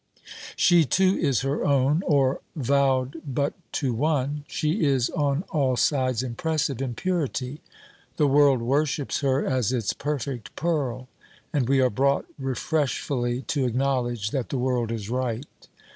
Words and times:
She 0.55 0.83
too 0.83 1.15
is 1.19 1.41
her 1.41 1.63
own: 1.63 2.01
or 2.07 2.41
vowed 2.55 3.21
but 3.23 3.53
to 3.73 3.93
one. 3.93 4.45
She 4.47 4.83
is 4.83 5.11
on 5.11 5.43
all 5.51 5.77
sides 5.77 6.23
impressive 6.23 6.81
in 6.81 6.95
purity. 6.95 7.61
The 8.17 8.25
world 8.25 8.63
worships 8.63 9.19
her 9.19 9.45
as 9.45 9.71
its 9.71 9.93
perfect 9.93 10.55
pearl: 10.55 11.07
and 11.53 11.69
we 11.69 11.79
are 11.81 11.91
brought 11.91 12.25
refreshfully 12.39 13.43
to 13.43 13.65
acknowledge 13.65 14.31
that 14.31 14.49
the 14.49 14.57
world 14.57 14.91
is 14.91 15.07
right. 15.11 15.45